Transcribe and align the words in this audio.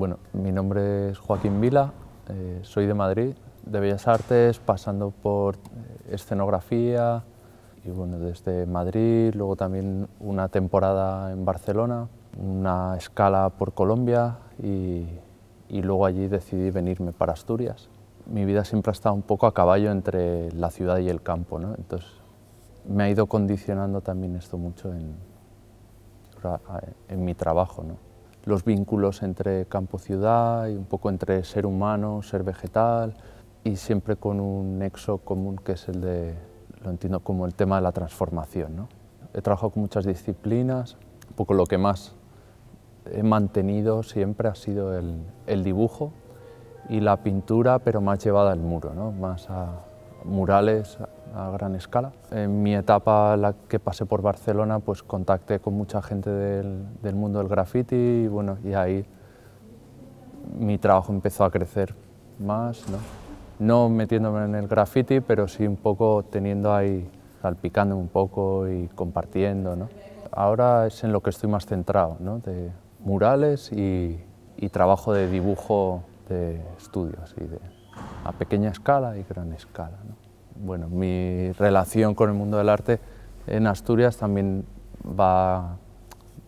Bueno, 0.00 0.16
mi 0.32 0.50
nombre 0.50 1.10
es 1.10 1.18
Joaquín 1.18 1.60
Vila, 1.60 1.92
eh, 2.30 2.60
soy 2.62 2.86
de 2.86 2.94
Madrid, 2.94 3.34
de 3.66 3.80
Bellas 3.80 4.08
Artes, 4.08 4.58
pasando 4.58 5.10
por 5.10 5.56
eh, 5.56 5.58
escenografía, 6.12 7.22
y 7.84 7.90
bueno, 7.90 8.18
desde 8.18 8.64
Madrid, 8.64 9.34
luego 9.34 9.56
también 9.56 10.08
una 10.18 10.48
temporada 10.48 11.30
en 11.32 11.44
Barcelona, 11.44 12.08
una 12.42 12.96
escala 12.96 13.50
por 13.50 13.74
Colombia 13.74 14.38
y, 14.62 15.04
y 15.68 15.82
luego 15.82 16.06
allí 16.06 16.28
decidí 16.28 16.70
venirme 16.70 17.12
para 17.12 17.34
Asturias. 17.34 17.90
Mi 18.24 18.46
vida 18.46 18.64
siempre 18.64 18.92
ha 18.92 18.94
estado 18.94 19.14
un 19.14 19.20
poco 19.20 19.46
a 19.46 19.52
caballo 19.52 19.90
entre 19.90 20.50
la 20.52 20.70
ciudad 20.70 20.96
y 20.96 21.10
el 21.10 21.20
campo, 21.20 21.58
¿no? 21.58 21.74
entonces 21.76 22.08
me 22.88 23.02
ha 23.02 23.10
ido 23.10 23.26
condicionando 23.26 24.00
también 24.00 24.34
esto 24.36 24.56
mucho 24.56 24.94
en, 24.94 25.14
en 27.08 27.22
mi 27.22 27.34
trabajo. 27.34 27.82
¿no? 27.82 28.09
Los 28.44 28.64
vínculos 28.64 29.22
entre 29.22 29.66
campo-ciudad 29.66 30.68
y 30.68 30.76
un 30.76 30.84
poco 30.84 31.10
entre 31.10 31.44
ser 31.44 31.66
humano, 31.66 32.22
ser 32.22 32.42
vegetal 32.42 33.14
y 33.64 33.76
siempre 33.76 34.16
con 34.16 34.40
un 34.40 34.78
nexo 34.78 35.18
común 35.18 35.56
que 35.56 35.72
es 35.72 35.88
el 35.88 36.00
de, 36.00 36.34
lo 36.82 36.90
entiendo 36.90 37.20
como 37.20 37.46
el 37.46 37.54
tema 37.54 37.76
de 37.76 37.82
la 37.82 37.92
transformación. 37.92 38.76
¿no? 38.76 38.88
He 39.34 39.42
trabajado 39.42 39.70
con 39.70 39.82
muchas 39.82 40.04
disciplinas, 40.06 40.96
un 41.28 41.36
poco 41.36 41.54
lo 41.54 41.66
que 41.66 41.78
más 41.78 42.14
he 43.12 43.22
mantenido 43.22 44.02
siempre 44.02 44.48
ha 44.48 44.54
sido 44.54 44.96
el, 44.96 45.22
el 45.46 45.64
dibujo 45.64 46.12
y 46.88 47.00
la 47.00 47.22
pintura, 47.22 47.78
pero 47.80 48.00
más 48.00 48.24
llevada 48.24 48.52
al 48.52 48.60
muro, 48.60 48.94
¿no? 48.94 49.12
más 49.12 49.48
a 49.50 49.84
murales 50.24 50.98
a 51.34 51.50
gran 51.50 51.74
escala. 51.74 52.12
En 52.30 52.62
mi 52.62 52.74
etapa 52.74 53.36
la 53.36 53.54
que 53.68 53.78
pasé 53.78 54.06
por 54.06 54.22
Barcelona, 54.22 54.80
pues 54.80 55.02
contacté 55.02 55.60
con 55.60 55.74
mucha 55.74 56.02
gente 56.02 56.30
del, 56.30 56.86
del 57.02 57.14
mundo 57.14 57.38
del 57.38 57.48
graffiti 57.48 57.96
y, 57.96 58.28
bueno, 58.28 58.58
y 58.64 58.74
ahí 58.74 59.06
mi 60.58 60.78
trabajo 60.78 61.12
empezó 61.12 61.44
a 61.44 61.50
crecer 61.50 61.94
más, 62.38 62.88
¿no? 62.88 62.98
no 63.58 63.88
metiéndome 63.88 64.44
en 64.44 64.54
el 64.54 64.66
graffiti, 64.66 65.20
pero 65.20 65.46
sí 65.46 65.66
un 65.66 65.76
poco 65.76 66.24
teniendo 66.24 66.74
ahí, 66.74 67.08
salpicando 67.42 67.96
un 67.96 68.08
poco 68.08 68.68
y 68.68 68.88
compartiendo. 68.88 69.76
¿no? 69.76 69.88
Ahora 70.32 70.86
es 70.86 71.04
en 71.04 71.12
lo 71.12 71.20
que 71.20 71.30
estoy 71.30 71.50
más 71.50 71.66
centrado, 71.66 72.16
¿no? 72.20 72.38
de 72.38 72.70
murales 73.00 73.70
y, 73.72 74.18
y 74.56 74.68
trabajo 74.70 75.12
de 75.12 75.30
dibujo 75.30 76.02
de 76.28 76.60
estudios, 76.78 77.34
y 77.36 77.44
de, 77.44 77.58
a 78.24 78.32
pequeña 78.32 78.70
escala 78.70 79.16
y 79.16 79.24
gran 79.28 79.52
escala. 79.52 79.98
¿no? 80.06 80.14
Bueno, 80.64 80.88
mi 80.88 81.52
relación 81.52 82.14
con 82.14 82.30
el 82.30 82.36
mundo 82.36 82.58
del 82.58 82.68
arte 82.68 83.00
en 83.46 83.66
Asturias 83.66 84.16
también 84.16 84.64
va, 85.04 85.76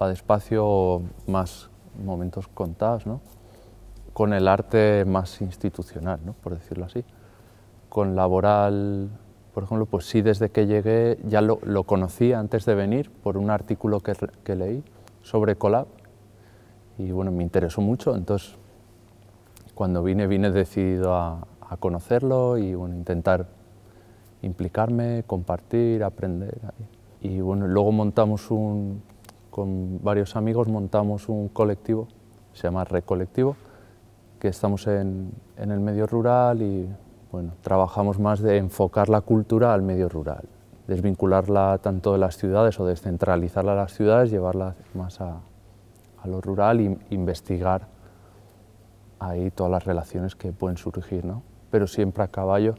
va 0.00 0.08
despacio, 0.08 1.02
más 1.26 1.70
momentos 2.04 2.48
contados, 2.48 3.06
¿no? 3.06 3.20
con 4.12 4.32
el 4.32 4.48
arte 4.48 5.04
más 5.04 5.40
institucional, 5.42 6.20
¿no? 6.24 6.32
por 6.32 6.54
decirlo 6.54 6.86
así. 6.86 7.04
Con 7.88 8.16
laboral, 8.16 9.10
por 9.52 9.64
ejemplo, 9.64 9.86
pues 9.86 10.06
sí, 10.06 10.22
desde 10.22 10.50
que 10.50 10.66
llegué 10.66 11.18
ya 11.24 11.40
lo, 11.40 11.58
lo 11.64 11.84
conocí 11.84 12.32
antes 12.32 12.64
de 12.64 12.74
venir 12.74 13.10
por 13.10 13.36
un 13.36 13.50
artículo 13.50 14.00
que, 14.00 14.14
que 14.44 14.54
leí 14.54 14.84
sobre 15.22 15.56
Colab 15.56 15.86
y 16.98 17.10
bueno, 17.10 17.30
me 17.30 17.42
interesó 17.42 17.80
mucho, 17.80 18.16
entonces 18.16 18.56
cuando 19.76 20.02
vine, 20.02 20.26
vine 20.26 20.50
decidido 20.50 21.14
a, 21.14 21.46
a 21.60 21.76
conocerlo 21.76 22.56
y 22.56 22.74
bueno, 22.74 22.94
intentar 22.94 23.46
implicarme, 24.40 25.22
compartir, 25.26 26.02
aprender. 26.02 26.58
Y 27.20 27.42
bueno, 27.42 27.68
luego 27.68 27.92
montamos 27.92 28.50
un, 28.50 29.02
con 29.50 30.02
varios 30.02 30.34
amigos, 30.34 30.66
montamos 30.66 31.28
un 31.28 31.48
colectivo, 31.48 32.08
se 32.54 32.62
llama 32.62 32.84
Recolectivo, 32.84 33.54
que 34.40 34.48
estamos 34.48 34.86
en, 34.86 35.32
en 35.58 35.70
el 35.70 35.80
medio 35.80 36.06
rural 36.06 36.62
y 36.62 36.88
bueno, 37.30 37.52
trabajamos 37.60 38.18
más 38.18 38.40
de 38.40 38.56
enfocar 38.56 39.10
la 39.10 39.20
cultura 39.20 39.74
al 39.74 39.82
medio 39.82 40.08
rural, 40.08 40.48
desvincularla 40.86 41.80
tanto 41.82 42.12
de 42.12 42.18
las 42.18 42.38
ciudades 42.38 42.80
o 42.80 42.86
descentralizarla 42.86 43.72
a 43.72 43.76
las 43.76 43.92
ciudades, 43.92 44.30
llevarla 44.30 44.74
más 44.94 45.20
a, 45.20 45.40
a 46.22 46.28
lo 46.28 46.40
rural 46.40 46.80
e 46.80 46.98
investigar 47.10 47.94
ahí 49.18 49.50
todas 49.50 49.70
las 49.72 49.84
relaciones 49.84 50.34
que 50.36 50.52
pueden 50.52 50.76
surgir, 50.76 51.24
¿no? 51.24 51.42
pero 51.70 51.86
siempre 51.86 52.22
a 52.24 52.28
caballo 52.28 52.74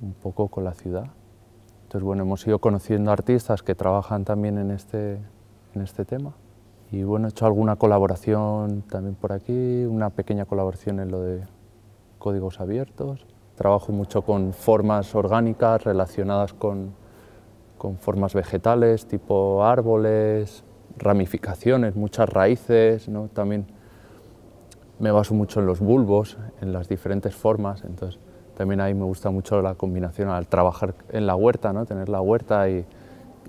un 0.00 0.12
poco 0.12 0.48
con 0.48 0.64
la 0.64 0.74
ciudad. 0.74 1.06
Entonces, 1.84 2.02
bueno, 2.02 2.22
hemos 2.24 2.46
ido 2.46 2.58
conociendo 2.58 3.12
artistas 3.12 3.62
que 3.62 3.74
trabajan 3.74 4.24
también 4.24 4.58
en 4.58 4.70
este, 4.70 5.20
en 5.74 5.82
este 5.82 6.04
tema. 6.04 6.32
Y 6.90 7.02
bueno, 7.04 7.28
he 7.28 7.30
hecho 7.30 7.46
alguna 7.46 7.76
colaboración 7.76 8.82
también 8.82 9.14
por 9.14 9.32
aquí, 9.32 9.84
una 9.84 10.10
pequeña 10.10 10.44
colaboración 10.44 11.00
en 11.00 11.10
lo 11.10 11.20
de 11.20 11.42
códigos 12.18 12.60
abiertos. 12.60 13.26
Trabajo 13.54 13.92
mucho 13.92 14.22
con 14.22 14.52
formas 14.52 15.14
orgánicas 15.14 15.84
relacionadas 15.84 16.54
con, 16.54 16.94
con 17.78 17.98
formas 17.98 18.34
vegetales, 18.34 19.06
tipo 19.06 19.64
árboles, 19.64 20.64
ramificaciones, 20.96 21.94
muchas 21.94 22.28
raíces, 22.28 23.08
¿no? 23.08 23.28
También 23.28 23.66
me 24.98 25.10
baso 25.10 25.34
mucho 25.34 25.60
en 25.60 25.66
los 25.66 25.80
bulbos, 25.80 26.36
en 26.60 26.72
las 26.72 26.88
diferentes 26.88 27.34
formas, 27.34 27.84
entonces 27.84 28.20
también 28.56 28.80
ahí 28.80 28.94
me 28.94 29.04
gusta 29.04 29.30
mucho 29.30 29.60
la 29.62 29.74
combinación 29.74 30.28
al 30.28 30.46
trabajar 30.46 30.94
en 31.10 31.26
la 31.26 31.34
huerta, 31.34 31.72
¿no? 31.72 31.84
tener 31.86 32.08
la 32.08 32.20
huerta 32.20 32.68
y, 32.68 32.84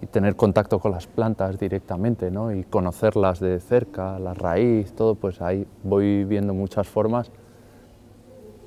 y 0.02 0.06
tener 0.08 0.36
contacto 0.36 0.80
con 0.80 0.92
las 0.92 1.08
plantas 1.08 1.60
directamente 1.60 2.32
¿no? 2.32 2.52
y 2.52 2.64
conocerlas 2.64 3.40
de 3.40 3.60
cerca, 3.60 4.20
la 4.20 4.34
raíz, 4.34 4.94
todo, 4.94 5.16
pues 5.16 5.42
ahí 5.42 5.66
voy 5.84 6.24
viendo 6.24 6.54
muchas 6.54 6.88
formas 6.88 7.32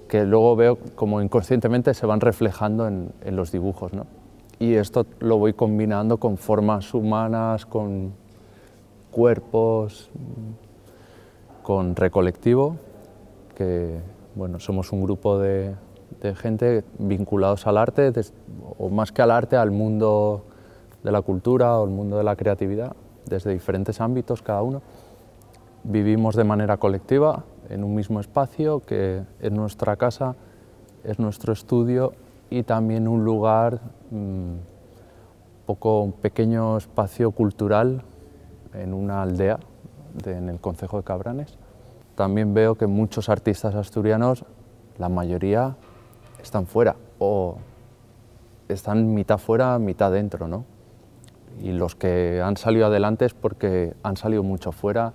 que 0.09 0.25
luego 0.25 0.57
veo 0.57 0.79
como 0.95 1.21
inconscientemente 1.21 1.93
se 1.93 2.07
van 2.07 2.21
reflejando 2.21 2.87
en, 2.87 3.13
en 3.23 3.37
los 3.37 3.53
dibujos. 3.53 3.93
¿no? 3.93 4.07
Y 4.59 4.75
esto 4.75 5.07
lo 5.21 5.39
voy 5.39 5.53
combinando 5.53 6.17
con 6.17 6.39
formas 6.39 6.95
humanas, 6.95 7.67
con 7.67 8.13
cuerpos, 9.11 10.11
con 11.69 11.95
Recolectivo, 11.95 12.77
que 13.55 14.01
bueno, 14.35 14.59
somos 14.59 14.91
un 14.91 15.03
grupo 15.03 15.39
de, 15.39 15.75
gente 16.37 16.83
vinculados 16.99 17.67
al 17.67 17.77
arte, 17.77 18.11
o 18.79 18.89
más 18.89 19.13
que 19.13 19.21
al 19.21 19.31
arte, 19.31 19.55
al 19.55 19.71
mundo 19.71 20.47
de 21.05 21.13
la 21.13 21.21
cultura 21.21 21.79
o 21.79 21.85
el 21.85 21.91
mundo 21.91 22.17
de 22.17 22.25
la 22.25 22.37
creatividad, 22.37 22.97
desde 23.27 23.53
diferentes 23.53 24.01
ámbitos 24.01 24.41
cada 24.41 24.63
uno. 24.63 24.81
Vivimos 25.85 26.37
de 26.37 26.45
manera 26.45 26.79
colectiva 26.79 27.45
en 27.69 27.85
un 27.85 27.95
mismo 27.95 28.19
espacio 28.19 28.81
que 28.81 29.21
es 29.39 29.53
nuestra 29.53 29.97
casa, 29.97 30.37
es 31.05 31.19
nuestro 31.19 31.53
estudio 31.53 32.15
y 32.49 32.63
también 32.63 33.07
un 33.07 33.27
lugar, 33.27 33.79
un 34.11 34.61
poco 35.67 36.01
un 36.01 36.13
pequeño 36.13 36.79
espacio 36.79 37.31
cultural 37.31 38.05
en 38.73 38.95
una 38.95 39.21
aldea 39.21 39.59
de, 40.19 40.37
en 40.37 40.49
el 40.49 40.61
concejo 40.61 40.99
de 40.99 41.05
Cabranes. 41.05 41.57
También 42.15 42.55
veo 42.55 42.75
que 42.75 42.87
muchos 42.87 43.29
artistas 43.29 43.75
asturianos, 43.75 44.45
la 44.99 45.09
mayoría, 45.09 45.77
están 46.43 46.67
fuera 46.67 46.97
o 47.19 47.59
están 48.69 49.15
mitad 49.15 49.39
fuera, 49.39 49.79
mitad 49.79 50.13
dentro, 50.13 50.49
¿no? 50.49 50.65
Y 51.61 51.73
los 51.73 51.95
que 51.95 52.41
han 52.43 52.57
salido 52.57 52.87
adelante 52.87 53.25
es 53.25 53.35
porque 53.35 53.95
han 54.03 54.17
salido 54.17 54.43
mucho 54.43 54.73
fuera, 54.73 55.13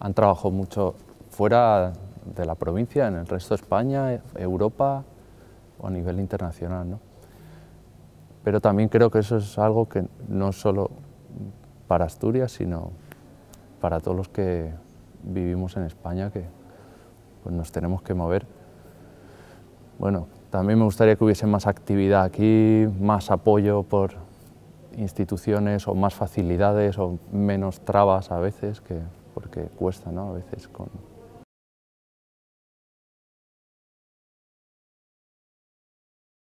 han 0.00 0.14
trabajado 0.14 0.50
mucho 0.50 0.94
fuera 1.30 1.92
de 2.34 2.44
la 2.44 2.54
provincia, 2.54 3.06
en 3.06 3.16
el 3.16 3.26
resto 3.26 3.54
de 3.54 3.62
España, 3.62 4.20
Europa 4.34 5.04
o 5.78 5.86
a 5.86 5.90
nivel 5.90 6.20
internacional, 6.20 6.90
¿no? 6.90 7.00
Pero 8.42 8.60
también 8.60 8.88
creo 8.88 9.10
que 9.10 9.18
eso 9.18 9.38
es 9.38 9.58
algo 9.58 9.88
que 9.88 10.06
no 10.28 10.52
solo 10.52 10.90
para 11.88 12.04
Asturias, 12.04 12.52
sino 12.52 12.92
para 13.80 14.00
todos 14.00 14.16
los 14.16 14.28
que 14.28 14.72
vivimos 15.22 15.76
en 15.76 15.84
España, 15.84 16.30
que 16.30 16.44
pues, 17.42 17.54
nos 17.54 17.72
tenemos 17.72 18.02
que 18.02 18.14
mover. 18.14 18.46
Bueno, 19.98 20.28
también 20.50 20.78
me 20.78 20.84
gustaría 20.84 21.16
que 21.16 21.24
hubiese 21.24 21.46
más 21.46 21.66
actividad 21.66 22.22
aquí, 22.22 22.86
más 23.00 23.30
apoyo 23.30 23.82
por 23.82 24.14
instituciones 24.96 25.86
o 25.88 25.94
más 25.94 26.14
facilidades 26.14 26.98
o 26.98 27.18
menos 27.32 27.80
trabas 27.80 28.30
a 28.30 28.38
veces, 28.38 28.80
que, 28.80 29.00
porque 29.34 29.62
cuesta 29.76 30.10
¿no? 30.10 30.30
a 30.30 30.32
veces 30.32 30.68
con, 30.68 30.88